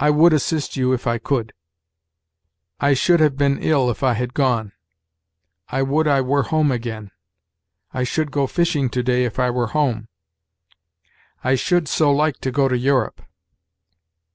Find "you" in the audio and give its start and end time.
0.78-0.94